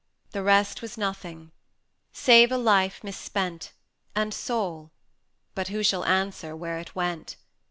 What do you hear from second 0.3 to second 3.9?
350 The rest was nothing save a life mis spent,